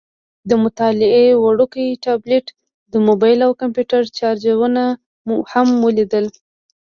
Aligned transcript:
د 0.49 0.51
مطالعې 0.63 1.27
وړوکی 1.43 1.87
ټابلیټ، 2.05 2.45
د 2.91 2.93
موبایل 3.07 3.39
او 3.47 3.51
کمپیوټر 3.61 4.01
چارجرونه 4.19 4.83
هم 5.53 5.67
ولیدل. 5.85 6.25